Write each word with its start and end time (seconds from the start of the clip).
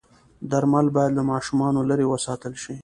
درمل 0.51 0.85
باید 0.95 1.11
له 1.17 1.23
ماشومانو 1.31 1.87
لرې 1.89 2.05
وساتل 2.09 2.53
شي. 2.63 2.75